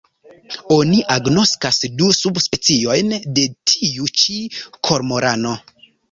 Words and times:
Oni 0.75 0.99
agnoskas 1.15 1.77
du 1.99 2.07
subspeciojn 2.19 3.13
de 3.39 3.43
tiu 3.73 4.07
ĉi 4.23 4.39
kormorano. 4.89 5.53